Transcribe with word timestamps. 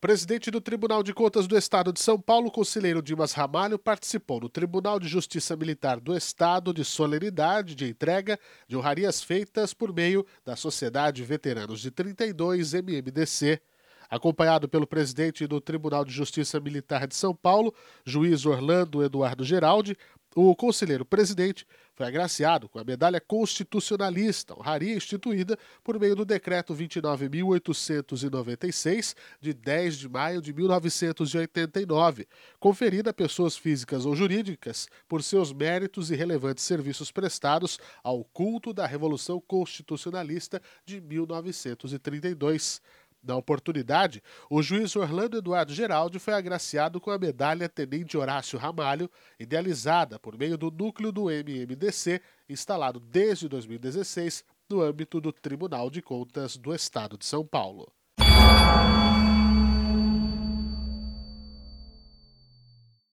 presidente 0.00 0.50
do 0.50 0.62
Tribunal 0.62 1.02
de 1.02 1.12
Contas 1.12 1.46
do 1.46 1.58
Estado 1.58 1.92
de 1.92 2.00
São 2.00 2.18
Paulo, 2.18 2.50
conselheiro 2.50 3.02
Dimas 3.02 3.32
Ramalho, 3.34 3.78
participou 3.78 4.40
no 4.40 4.48
Tribunal 4.48 4.98
de 4.98 5.06
Justiça 5.06 5.54
Militar 5.54 6.00
do 6.00 6.16
Estado 6.16 6.72
de 6.72 6.82
solenidade 6.86 7.74
de 7.74 7.86
entrega 7.86 8.38
de 8.66 8.78
honrarias 8.78 9.22
feitas 9.22 9.74
por 9.74 9.92
meio 9.92 10.26
da 10.42 10.56
Sociedade 10.56 11.22
Veteranos 11.22 11.82
de 11.82 11.90
32 11.90 12.72
MMDC. 12.72 13.60
Acompanhado 14.08 14.68
pelo 14.68 14.86
presidente 14.86 15.46
do 15.46 15.60
Tribunal 15.60 16.04
de 16.04 16.12
Justiça 16.12 16.58
Militar 16.58 17.06
de 17.06 17.14
São 17.14 17.34
Paulo, 17.34 17.72
juiz 18.04 18.46
Orlando 18.46 19.04
Eduardo 19.04 19.44
Geraldi, 19.44 19.96
o 20.34 20.54
conselheiro 20.54 21.04
presidente 21.04 21.66
foi 21.94 22.06
agraciado 22.06 22.68
com 22.68 22.78
a 22.78 22.84
medalha 22.84 23.20
constitucionalista, 23.20 24.54
honraria 24.54 24.94
instituída 24.94 25.58
por 25.84 26.00
meio 26.00 26.16
do 26.16 26.24
decreto 26.24 26.74
29.896, 26.74 29.14
de 29.38 29.52
10 29.52 29.98
de 29.98 30.08
maio 30.08 30.40
de 30.40 30.50
1989, 30.52 32.26
conferida 32.58 33.10
a 33.10 33.14
pessoas 33.14 33.54
físicas 33.56 34.06
ou 34.06 34.16
jurídicas 34.16 34.88
por 35.06 35.22
seus 35.22 35.52
méritos 35.52 36.10
e 36.10 36.14
relevantes 36.14 36.64
serviços 36.64 37.10
prestados 37.10 37.78
ao 38.02 38.24
culto 38.24 38.72
da 38.72 38.86
Revolução 38.86 39.38
Constitucionalista 39.40 40.62
de 40.86 41.02
1932. 41.02 42.80
Na 43.22 43.36
oportunidade, 43.36 44.22
o 44.48 44.62
juiz 44.62 44.96
Orlando 44.96 45.36
Eduardo 45.36 45.74
Geraldi 45.74 46.18
foi 46.18 46.32
agraciado 46.32 46.98
com 46.98 47.10
a 47.10 47.18
medalha 47.18 47.68
Tenente 47.68 48.16
Horácio 48.16 48.58
Ramalho, 48.58 49.10
idealizada 49.38 50.18
por 50.18 50.38
meio 50.38 50.56
do 50.56 50.70
núcleo 50.70 51.12
do 51.12 51.30
MMDC, 51.30 52.22
instalado 52.48 52.98
desde 52.98 53.46
2016 53.46 54.42
no 54.70 54.80
âmbito 54.80 55.20
do 55.20 55.32
Tribunal 55.32 55.90
de 55.90 56.00
Contas 56.00 56.56
do 56.56 56.74
Estado 56.74 57.18
de 57.18 57.26
São 57.26 57.46
Paulo. 57.46 57.92